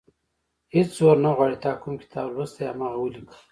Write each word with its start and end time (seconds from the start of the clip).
هېڅ 0.73 0.89
زور 0.99 1.15
نه 1.25 1.29
غواړي 1.37 1.57
تا 1.63 1.71
کوم 1.81 1.93
کتاب 2.03 2.27
لوستی، 2.35 2.63
هماغه 2.71 2.97
ولیکه. 2.99 3.35